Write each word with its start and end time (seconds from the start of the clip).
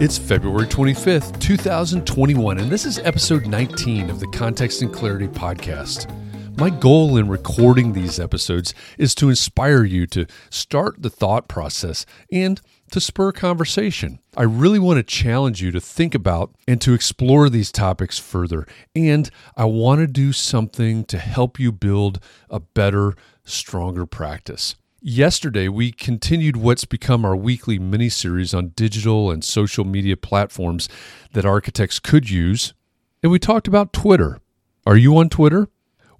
It's 0.00 0.16
February 0.16 0.68
25th, 0.68 1.40
2021, 1.40 2.58
and 2.58 2.70
this 2.70 2.84
is 2.84 3.00
episode 3.00 3.48
19 3.48 4.10
of 4.10 4.20
the 4.20 4.28
Context 4.28 4.80
and 4.80 4.92
Clarity 4.92 5.26
podcast. 5.26 6.08
My 6.56 6.70
goal 6.70 7.16
in 7.16 7.26
recording 7.26 7.92
these 7.92 8.20
episodes 8.20 8.74
is 8.96 9.12
to 9.16 9.28
inspire 9.28 9.82
you 9.82 10.06
to 10.06 10.26
start 10.50 11.02
the 11.02 11.10
thought 11.10 11.48
process 11.48 12.06
and 12.30 12.60
to 12.92 13.00
spur 13.00 13.32
conversation. 13.32 14.20
I 14.36 14.44
really 14.44 14.78
want 14.78 14.98
to 14.98 15.02
challenge 15.02 15.60
you 15.60 15.72
to 15.72 15.80
think 15.80 16.14
about 16.14 16.54
and 16.68 16.80
to 16.80 16.94
explore 16.94 17.50
these 17.50 17.72
topics 17.72 18.20
further. 18.20 18.68
And 18.94 19.28
I 19.56 19.64
want 19.64 20.00
to 20.00 20.06
do 20.06 20.32
something 20.32 21.06
to 21.06 21.18
help 21.18 21.58
you 21.58 21.72
build 21.72 22.22
a 22.48 22.60
better, 22.60 23.16
stronger 23.42 24.06
practice. 24.06 24.76
Yesterday, 25.10 25.68
we 25.68 25.90
continued 25.90 26.58
what's 26.58 26.84
become 26.84 27.24
our 27.24 27.34
weekly 27.34 27.78
mini 27.78 28.10
series 28.10 28.52
on 28.52 28.74
digital 28.76 29.30
and 29.30 29.42
social 29.42 29.86
media 29.86 30.18
platforms 30.18 30.86
that 31.32 31.46
architects 31.46 31.98
could 31.98 32.28
use. 32.28 32.74
And 33.22 33.32
we 33.32 33.38
talked 33.38 33.66
about 33.66 33.94
Twitter. 33.94 34.38
Are 34.84 34.98
you 34.98 35.16
on 35.16 35.30
Twitter? 35.30 35.68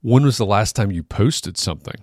When 0.00 0.24
was 0.24 0.38
the 0.38 0.46
last 0.46 0.74
time 0.74 0.90
you 0.90 1.02
posted 1.02 1.58
something? 1.58 2.02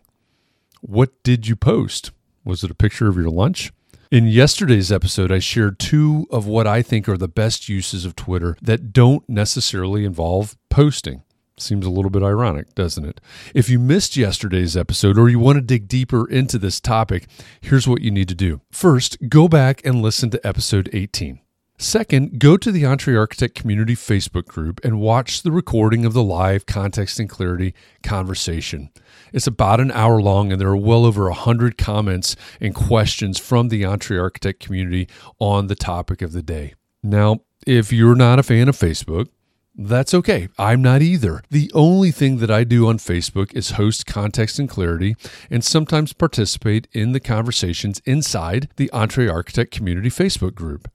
What 0.82 1.24
did 1.24 1.48
you 1.48 1.56
post? 1.56 2.12
Was 2.44 2.64
it 2.64 2.70
a 2.70 2.76
picture 2.76 3.08
of 3.08 3.18
your 3.18 3.32
lunch? 3.32 3.74
In 4.12 4.28
yesterday's 4.28 4.92
episode, 4.92 5.32
I 5.32 5.40
shared 5.40 5.80
two 5.80 6.28
of 6.30 6.46
what 6.46 6.68
I 6.68 6.84
think 6.84 7.10
are 7.10 7.18
the 7.18 7.28
best 7.28 7.68
uses 7.68 8.06
of 8.06 8.16
Twitter 8.16 8.58
that 8.62 8.94
don't 8.94 9.28
necessarily 9.28 10.06
involve 10.06 10.56
posting. 10.70 11.24
Seems 11.58 11.86
a 11.86 11.90
little 11.90 12.12
bit 12.12 12.22
ironic, 12.22 12.76
doesn't 12.76 13.06
it? 13.06 13.22
If 13.54 13.70
you 13.70 13.80
missed 13.80 14.18
yesterday's 14.18 14.76
episode 14.76 15.18
or 15.18 15.30
you 15.30 15.40
want 15.40 15.56
to 15.56 15.62
dig 15.62 15.88
deeper 15.88 16.30
into 16.30 16.58
this 16.58 16.82
topic, 16.82 17.28
here's 17.62 17.88
what 17.88 18.02
you 18.02 18.12
need 18.12 18.28
to 18.28 18.36
do. 18.36 18.60
First, 18.72 19.18
go 19.30 19.48
back 19.48 19.82
and 19.86 20.02
listen 20.02 20.30
to 20.32 20.46
episode 20.46 20.90
18. 20.92 21.40
Second, 21.78 22.40
go 22.40 22.58
to 22.58 22.72
the 22.72 22.86
Entre 22.86 23.18
Architect 23.18 23.56
Community 23.56 23.96
Facebook 23.96 24.48
group 24.48 24.84
and 24.84 25.00
watch 25.00 25.44
the 25.44 25.52
recording 25.52 26.06
of 26.06 26.14
the 26.14 26.24
live 26.24 26.66
context 26.66 27.20
and 27.20 27.30
clarity 27.30 27.74
conversation. 28.04 28.90
It's 29.32 29.48
about 29.48 29.80
an 29.80 29.92
hour 29.92 30.22
long, 30.22 30.52
and 30.52 30.60
there 30.60 30.70
are 30.70 30.78
well 30.78 31.06
over 31.06 31.26
100 31.26 31.78
comments 31.78 32.36
and 32.60 32.76
questions 32.76 33.40
from 33.40 33.70
the 33.70 33.86
Entre 33.86 34.18
Architect 34.18 34.62
community 34.62 35.08
on 35.40 35.68
the 35.68 35.76
topic 35.76 36.22
of 36.22 36.34
the 36.34 36.44
day. 36.44 36.76
Now, 37.04 37.42
if 37.68 37.94
you're 37.94 38.16
not 38.16 38.40
a 38.40 38.44
fan 38.44 38.70
of 38.70 38.78
Facebook, 38.78 39.28
that's 39.78 40.14
okay. 40.14 40.48
I'm 40.58 40.82
not 40.82 41.02
either. 41.02 41.44
The 41.50 41.72
only 41.74 42.12
thing 42.12 42.38
that 42.38 42.52
I 42.52 42.64
do 42.64 42.88
on 42.88 42.98
Facebook 42.98 43.54
is 43.54 43.72
host 43.72 44.06
context 44.06 44.58
and 44.58 44.70
clarity 44.70 45.16
and 45.50 45.64
sometimes 45.64 46.14
participate 46.14 46.88
in 46.94 47.12
the 47.12 47.20
conversations 47.20 48.02
inside 48.06 48.70
the 48.78 48.90
Entre 48.92 49.28
Architect 49.28 49.72
Community 49.72 50.10
Facebook 50.10 50.56
group. 50.56 50.90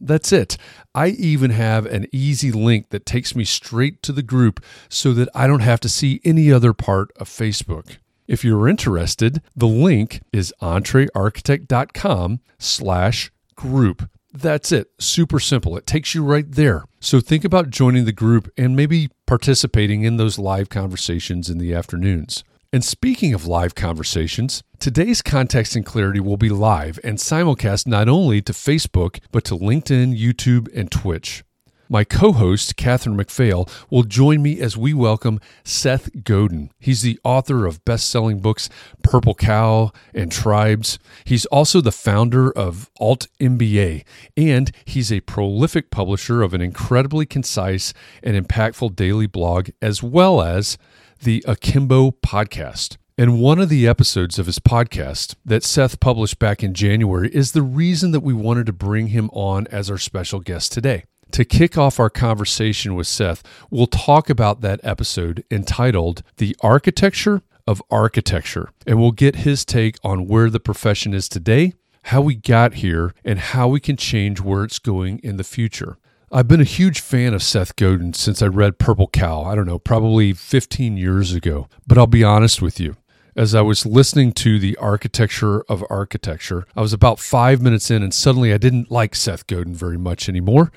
That's 0.00 0.32
it. 0.32 0.56
I 0.94 1.08
even 1.08 1.50
have 1.50 1.86
an 1.86 2.06
easy 2.12 2.50
link 2.50 2.90
that 2.90 3.06
takes 3.06 3.34
me 3.34 3.44
straight 3.44 4.02
to 4.02 4.12
the 4.12 4.22
group 4.22 4.62
so 4.88 5.12
that 5.14 5.28
I 5.34 5.46
don't 5.46 5.60
have 5.60 5.80
to 5.80 5.88
see 5.88 6.20
any 6.24 6.52
other 6.52 6.72
part 6.72 7.10
of 7.16 7.28
Facebook. 7.28 7.98
If 8.26 8.44
you're 8.44 8.68
interested, 8.68 9.42
the 9.54 9.68
link 9.68 10.22
is 10.32 10.52
entrearchitect.com 10.60 12.40
slash 12.58 13.30
group. 13.54 14.08
That's 14.36 14.72
it. 14.72 14.88
Super 14.98 15.38
simple. 15.38 15.76
It 15.76 15.86
takes 15.86 16.12
you 16.12 16.24
right 16.24 16.50
there. 16.50 16.84
So 16.98 17.20
think 17.20 17.44
about 17.44 17.70
joining 17.70 18.04
the 18.04 18.12
group 18.12 18.50
and 18.58 18.74
maybe 18.74 19.08
participating 19.26 20.02
in 20.02 20.16
those 20.16 20.40
live 20.40 20.68
conversations 20.68 21.48
in 21.48 21.58
the 21.58 21.72
afternoons. 21.72 22.42
And 22.72 22.84
speaking 22.84 23.32
of 23.32 23.46
live 23.46 23.76
conversations, 23.76 24.64
today's 24.80 25.22
Context 25.22 25.76
and 25.76 25.86
Clarity 25.86 26.18
will 26.18 26.36
be 26.36 26.48
live 26.48 26.98
and 27.04 27.18
simulcast 27.18 27.86
not 27.86 28.08
only 28.08 28.42
to 28.42 28.52
Facebook, 28.52 29.20
but 29.30 29.44
to 29.44 29.56
LinkedIn, 29.56 30.18
YouTube, 30.20 30.68
and 30.74 30.90
Twitch. 30.90 31.44
My 31.88 32.02
co 32.02 32.32
host, 32.32 32.76
Catherine 32.76 33.16
McPhail, 33.16 33.68
will 33.90 34.04
join 34.04 34.42
me 34.42 34.60
as 34.60 34.76
we 34.76 34.94
welcome 34.94 35.38
Seth 35.64 36.24
Godin. 36.24 36.70
He's 36.78 37.02
the 37.02 37.20
author 37.24 37.66
of 37.66 37.84
best 37.84 38.08
selling 38.08 38.40
books 38.40 38.70
Purple 39.02 39.34
Cow 39.34 39.92
and 40.14 40.32
Tribes. 40.32 40.98
He's 41.24 41.44
also 41.46 41.80
the 41.82 41.92
founder 41.92 42.50
of 42.50 42.90
Alt 42.98 43.26
MBA, 43.38 44.04
and 44.36 44.70
he's 44.86 45.12
a 45.12 45.20
prolific 45.20 45.90
publisher 45.90 46.42
of 46.42 46.54
an 46.54 46.62
incredibly 46.62 47.26
concise 47.26 47.92
and 48.22 48.34
impactful 48.34 48.96
daily 48.96 49.26
blog, 49.26 49.68
as 49.82 50.02
well 50.02 50.40
as 50.40 50.78
the 51.22 51.44
Akimbo 51.46 52.12
podcast. 52.12 52.96
And 53.16 53.40
one 53.40 53.60
of 53.60 53.68
the 53.68 53.86
episodes 53.86 54.40
of 54.40 54.46
his 54.46 54.58
podcast 54.58 55.36
that 55.44 55.62
Seth 55.62 56.00
published 56.00 56.40
back 56.40 56.64
in 56.64 56.74
January 56.74 57.30
is 57.32 57.52
the 57.52 57.62
reason 57.62 58.10
that 58.10 58.20
we 58.20 58.34
wanted 58.34 58.66
to 58.66 58.72
bring 58.72 59.08
him 59.08 59.30
on 59.32 59.68
as 59.68 59.88
our 59.88 59.98
special 59.98 60.40
guest 60.40 60.72
today. 60.72 61.04
To 61.34 61.44
kick 61.44 61.76
off 61.76 61.98
our 61.98 62.10
conversation 62.10 62.94
with 62.94 63.08
Seth, 63.08 63.42
we'll 63.68 63.88
talk 63.88 64.30
about 64.30 64.60
that 64.60 64.78
episode 64.84 65.42
entitled 65.50 66.22
The 66.36 66.54
Architecture 66.60 67.42
of 67.66 67.82
Architecture, 67.90 68.70
and 68.86 69.00
we'll 69.00 69.10
get 69.10 69.34
his 69.38 69.64
take 69.64 69.96
on 70.04 70.28
where 70.28 70.48
the 70.48 70.60
profession 70.60 71.12
is 71.12 71.28
today, 71.28 71.72
how 72.02 72.20
we 72.20 72.36
got 72.36 72.74
here, 72.74 73.14
and 73.24 73.40
how 73.40 73.66
we 73.66 73.80
can 73.80 73.96
change 73.96 74.40
where 74.40 74.62
it's 74.62 74.78
going 74.78 75.18
in 75.24 75.36
the 75.36 75.42
future. 75.42 75.98
I've 76.30 76.46
been 76.46 76.60
a 76.60 76.62
huge 76.62 77.00
fan 77.00 77.34
of 77.34 77.42
Seth 77.42 77.74
Godin 77.74 78.12
since 78.12 78.40
I 78.40 78.46
read 78.46 78.78
Purple 78.78 79.08
Cow, 79.08 79.42
I 79.42 79.56
don't 79.56 79.66
know, 79.66 79.80
probably 79.80 80.34
15 80.34 80.96
years 80.96 81.34
ago. 81.34 81.68
But 81.84 81.98
I'll 81.98 82.06
be 82.06 82.22
honest 82.22 82.62
with 82.62 82.78
you, 82.78 82.94
as 83.34 83.56
I 83.56 83.60
was 83.60 83.84
listening 83.84 84.34
to 84.34 84.60
the 84.60 84.76
architecture 84.76 85.62
of 85.62 85.84
architecture, 85.90 86.64
I 86.76 86.80
was 86.80 86.92
about 86.92 87.18
five 87.18 87.60
minutes 87.60 87.90
in, 87.90 88.04
and 88.04 88.14
suddenly 88.14 88.52
I 88.52 88.58
didn't 88.58 88.92
like 88.92 89.16
Seth 89.16 89.48
Godin 89.48 89.74
very 89.74 89.98
much 89.98 90.28
anymore. 90.28 90.70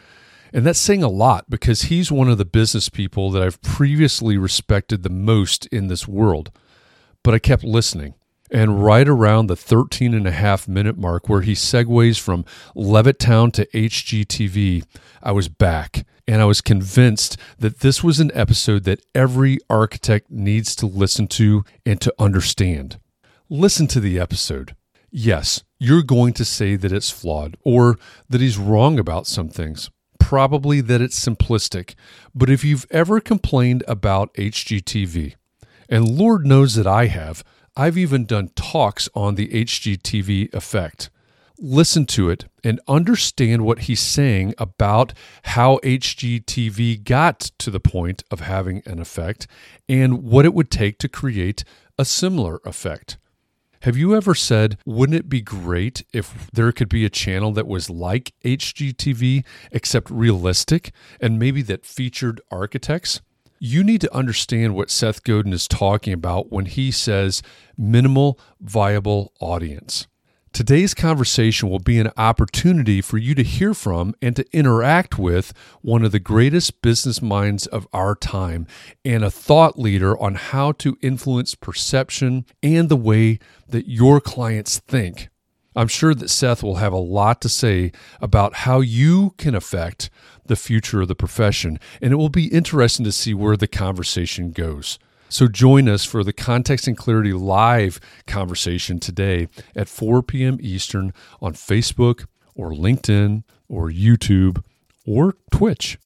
And 0.53 0.65
that's 0.65 0.79
saying 0.79 1.03
a 1.03 1.09
lot 1.09 1.49
because 1.49 1.83
he's 1.83 2.11
one 2.11 2.29
of 2.29 2.37
the 2.37 2.45
business 2.45 2.89
people 2.89 3.31
that 3.31 3.43
I've 3.43 3.61
previously 3.61 4.37
respected 4.37 5.03
the 5.03 5.09
most 5.09 5.65
in 5.67 5.87
this 5.87 6.07
world. 6.07 6.51
But 7.23 7.33
I 7.33 7.39
kept 7.39 7.63
listening. 7.63 8.13
And 8.49 8.81
right 8.81 9.07
around 9.07 9.47
the 9.47 9.57
13 9.57 10.13
and 10.13 10.25
a 10.25 10.31
half 10.31 10.69
minute 10.69 10.97
mark, 10.97 11.27
where 11.27 11.41
he 11.41 11.51
segues 11.51 12.17
from 12.17 12.45
Levittown 12.75 13.51
to 13.53 13.65
HGTV, 13.67 14.85
I 15.21 15.31
was 15.33 15.49
back. 15.49 16.05
And 16.29 16.41
I 16.41 16.45
was 16.45 16.61
convinced 16.61 17.37
that 17.59 17.79
this 17.79 18.03
was 18.03 18.19
an 18.19 18.31
episode 18.33 18.83
that 18.83 19.01
every 19.13 19.59
architect 19.69 20.29
needs 20.29 20.75
to 20.77 20.85
listen 20.85 21.27
to 21.29 21.63
and 21.85 21.99
to 22.01 22.13
understand. 22.19 22.99
Listen 23.49 23.87
to 23.87 23.99
the 23.99 24.19
episode. 24.19 24.75
Yes, 25.09 25.63
you're 25.79 26.03
going 26.03 26.33
to 26.33 26.45
say 26.45 26.75
that 26.75 26.91
it's 26.91 27.09
flawed 27.09 27.55
or 27.63 27.97
that 28.29 28.41
he's 28.41 28.57
wrong 28.57 28.99
about 28.99 29.25
some 29.25 29.47
things 29.47 29.89
probably 30.19 30.81
that 30.81 31.01
it's 31.01 31.19
simplistic, 31.19 31.95
but 32.33 32.49
if 32.49 32.63
you've 32.63 32.85
ever 32.91 33.19
complained 33.19 33.83
about 33.87 34.33
HGTV, 34.35 35.35
and 35.89 36.09
Lord 36.09 36.45
knows 36.45 36.75
that 36.75 36.87
I 36.87 37.07
have, 37.07 37.43
I've 37.75 37.97
even 37.97 38.25
done 38.25 38.49
talks 38.55 39.07
on 39.13 39.35
the 39.35 39.47
HGTV 39.49 40.53
effect. 40.53 41.09
Listen 41.59 42.05
to 42.07 42.29
it 42.29 42.45
and 42.63 42.79
understand 42.87 43.63
what 43.63 43.81
he's 43.81 43.99
saying 43.99 44.53
about 44.57 45.13
how 45.43 45.77
HGTV 45.83 47.03
got 47.03 47.39
to 47.39 47.71
the 47.71 47.79
point 47.79 48.23
of 48.29 48.41
having 48.41 48.83
an 48.85 48.99
effect 48.99 49.47
and 49.87 50.23
what 50.23 50.45
it 50.45 50.53
would 50.53 50.69
take 50.69 50.99
to 50.99 51.09
create 51.09 51.63
a 51.97 52.05
similar 52.05 52.59
effect. 52.63 53.17
Have 53.81 53.95
you 53.95 54.15
ever 54.15 54.33
said, 54.33 54.77
wouldn't 54.85 55.17
it 55.17 55.29
be 55.29 55.41
great 55.41 56.03
if 56.11 56.49
there 56.51 56.71
could 56.71 56.89
be 56.89 57.05
a 57.05 57.09
channel 57.09 57.51
that 57.53 57.67
was 57.67 57.89
like 57.89 58.33
HGTV, 58.43 59.45
except 59.71 60.09
realistic, 60.09 60.91
and 61.21 61.37
maybe 61.37 61.61
that 61.63 61.85
featured 61.85 62.41
architects? 62.49 63.21
You 63.59 63.83
need 63.83 64.01
to 64.01 64.15
understand 64.15 64.75
what 64.75 64.89
Seth 64.89 65.23
Godin 65.23 65.53
is 65.53 65.67
talking 65.67 66.13
about 66.13 66.51
when 66.51 66.65
he 66.65 66.91
says 66.91 67.41
minimal 67.77 68.39
viable 68.59 69.33
audience. 69.39 70.07
Today's 70.57 70.95
conversation 70.95 71.69
will 71.69 71.77
be 71.77 71.99
an 71.99 72.09
opportunity 72.17 72.99
for 72.99 73.19
you 73.19 73.35
to 73.35 73.43
hear 73.43 73.75
from 73.75 74.15
and 74.23 74.35
to 74.35 74.45
interact 74.51 75.19
with 75.19 75.53
one 75.83 76.03
of 76.03 76.11
the 76.11 76.19
greatest 76.19 76.81
business 76.81 77.21
minds 77.21 77.67
of 77.67 77.87
our 77.93 78.15
time 78.15 78.65
and 79.05 79.23
a 79.23 79.29
thought 79.29 79.77
leader 79.77 80.19
on 80.19 80.33
how 80.33 80.71
to 80.71 80.97
influence 80.99 81.53
perception 81.53 82.43
and 82.63 82.89
the 82.89 82.95
way 82.95 83.37
that 83.67 83.87
your 83.87 84.19
clients 84.19 84.79
think. 84.79 85.29
I'm 85.75 85.87
sure 85.87 86.15
that 86.15 86.31
Seth 86.31 86.63
will 86.63 86.77
have 86.77 86.91
a 86.91 86.97
lot 86.97 87.39
to 87.41 87.49
say 87.49 87.91
about 88.19 88.55
how 88.55 88.79
you 88.79 89.35
can 89.37 89.53
affect 89.53 90.09
the 90.47 90.55
future 90.55 91.01
of 91.01 91.07
the 91.07 91.13
profession, 91.13 91.79
and 92.01 92.11
it 92.11 92.15
will 92.15 92.29
be 92.29 92.47
interesting 92.47 93.03
to 93.03 93.11
see 93.11 93.35
where 93.35 93.57
the 93.57 93.67
conversation 93.67 94.49
goes. 94.49 94.97
So 95.29 95.47
join 95.47 95.89
us 95.89 96.05
for 96.05 96.23
the 96.23 96.33
Context 96.33 96.87
and 96.87 96.97
Clarity 96.97 97.33
live 97.33 97.99
conversation 98.25 98.99
today 98.99 99.47
at 99.75 99.89
4 99.89 100.23
p.m. 100.23 100.57
Eastern 100.61 101.13
on 101.41 101.53
Facebook 101.53 102.25
or 102.55 102.71
LinkedIn 102.71 103.43
or 103.67 103.89
YouTube 103.89 104.63
or 105.05 105.35
Twitch. 105.51 105.97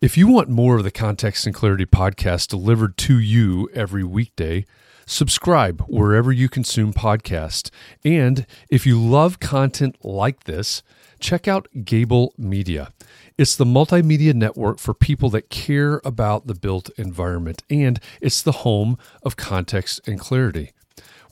If 0.00 0.16
you 0.16 0.28
want 0.28 0.48
more 0.48 0.76
of 0.76 0.84
the 0.84 0.90
Context 0.90 1.46
and 1.46 1.54
Clarity 1.54 1.86
podcast 1.86 2.48
delivered 2.48 2.96
to 2.98 3.18
you 3.18 3.68
every 3.74 4.04
weekday, 4.04 4.64
subscribe 5.06 5.82
wherever 5.88 6.30
you 6.30 6.48
consume 6.48 6.92
podcasts. 6.92 7.70
And 8.04 8.46
if 8.70 8.86
you 8.86 9.00
love 9.00 9.40
content 9.40 9.96
like 10.04 10.44
this, 10.44 10.82
check 11.20 11.48
out 11.48 11.68
Gable 11.84 12.34
Media. 12.36 12.92
It's 13.36 13.56
the 13.56 13.64
multimedia 13.64 14.34
network 14.34 14.78
for 14.78 14.94
people 14.94 15.30
that 15.30 15.50
care 15.50 16.00
about 16.04 16.46
the 16.46 16.54
built 16.54 16.90
environment, 16.96 17.62
and 17.70 18.00
it's 18.20 18.42
the 18.42 18.52
home 18.52 18.98
of 19.22 19.36
context 19.36 20.00
and 20.06 20.18
clarity. 20.18 20.72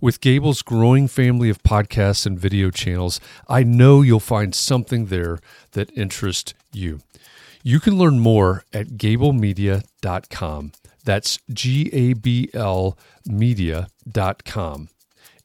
With 0.01 0.21
Gable's 0.21 0.63
growing 0.63 1.09
family 1.09 1.49
of 1.49 1.63
podcasts 1.63 2.27
and 2.27 2.39
video 2.39 2.71
channels, 2.71 3.19
I 3.49 3.63
know 3.63 4.03
you'll 4.03 4.21
find 4.21 4.55
something 4.55 5.07
there 5.07 5.39
that 5.73 5.91
interests 5.97 6.55
you. 6.73 7.01
You 7.63 7.81
can 7.81 7.99
learn 7.99 8.21
more 8.21 8.65
at 8.73 8.91
gablemedia.com. 8.91 10.73
That's 11.05 11.39
G 11.53 11.91
A 11.93 12.13
B 12.13 12.51
L 12.53 12.99
media.com. 13.25 14.89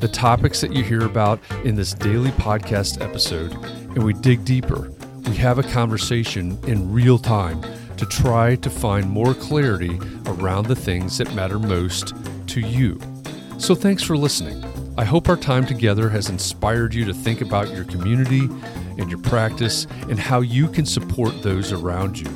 the 0.00 0.08
topics 0.08 0.60
that 0.60 0.72
you 0.72 0.82
hear 0.82 1.04
about 1.04 1.40
in 1.64 1.74
this 1.74 1.94
daily 1.94 2.30
podcast 2.32 3.00
episode, 3.00 3.52
and 3.94 4.02
we 4.02 4.12
dig 4.12 4.44
deeper. 4.44 4.90
We 5.28 5.36
have 5.36 5.58
a 5.58 5.62
conversation 5.62 6.58
in 6.66 6.92
real 6.92 7.18
time 7.18 7.62
to 7.96 8.06
try 8.06 8.56
to 8.56 8.70
find 8.70 9.08
more 9.08 9.34
clarity 9.34 9.98
around 10.26 10.66
the 10.66 10.76
things 10.76 11.18
that 11.18 11.34
matter 11.34 11.58
most 11.58 12.14
to 12.48 12.60
you. 12.60 13.00
So, 13.58 13.74
thanks 13.74 14.02
for 14.02 14.16
listening. 14.16 14.62
I 14.98 15.04
hope 15.04 15.28
our 15.28 15.36
time 15.36 15.66
together 15.66 16.08
has 16.08 16.28
inspired 16.28 16.94
you 16.94 17.04
to 17.06 17.14
think 17.14 17.40
about 17.40 17.70
your 17.70 17.84
community 17.84 18.48
and 18.98 19.10
your 19.10 19.20
practice 19.20 19.86
and 20.08 20.18
how 20.18 20.40
you 20.40 20.68
can 20.68 20.86
support 20.86 21.42
those 21.42 21.72
around 21.72 22.18
you. 22.18 22.28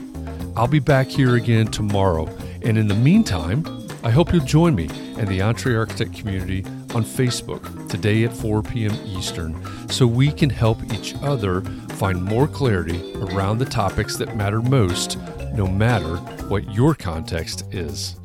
I'll 0.56 0.66
be 0.66 0.80
back 0.80 1.08
here 1.08 1.36
again 1.36 1.66
tomorrow, 1.66 2.26
and 2.62 2.78
in 2.78 2.88
the 2.88 2.94
meantime, 2.94 3.64
I 4.02 4.10
hope 4.10 4.32
you'll 4.32 4.44
join 4.44 4.74
me 4.74 4.88
and 5.18 5.28
the 5.28 5.40
Entre 5.40 5.76
Architect 5.76 6.14
community 6.14 6.64
on 6.94 7.04
Facebook 7.04 7.88
today 7.88 8.24
at 8.24 8.32
4 8.32 8.62
p.m. 8.62 8.94
Eastern 9.04 9.56
so 9.88 10.06
we 10.06 10.30
can 10.32 10.50
help 10.50 10.82
each 10.92 11.14
other 11.22 11.62
find 11.98 12.22
more 12.22 12.46
clarity 12.46 13.12
around 13.16 13.58
the 13.58 13.64
topics 13.64 14.16
that 14.16 14.36
matter 14.36 14.62
most, 14.62 15.18
no 15.54 15.66
matter 15.66 16.16
what 16.48 16.72
your 16.72 16.94
context 16.94 17.64
is. 17.72 18.16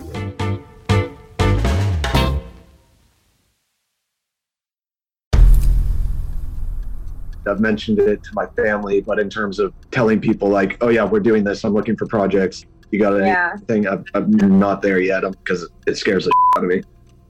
I've 7.45 7.59
mentioned 7.59 7.99
it 7.99 8.23
to 8.23 8.29
my 8.33 8.45
family, 8.47 9.01
but 9.01 9.19
in 9.19 9.29
terms 9.29 9.59
of 9.59 9.73
telling 9.91 10.21
people, 10.21 10.49
like, 10.49 10.77
oh, 10.81 10.89
yeah, 10.89 11.03
we're 11.03 11.19
doing 11.19 11.43
this, 11.43 11.63
I'm 11.63 11.73
looking 11.73 11.95
for 11.95 12.05
projects. 12.05 12.65
You 12.91 12.99
got 12.99 13.19
anything? 13.19 13.83
Yeah. 13.83 13.91
I'm, 14.13 14.39
I'm, 14.41 14.59
not 14.59 14.81
there 14.81 14.99
yet 14.99 15.21
because 15.21 15.67
it 15.87 15.97
scares 15.97 16.25
the 16.25 16.33
out 16.55 16.63
of 16.63 16.69
me. 16.69 16.83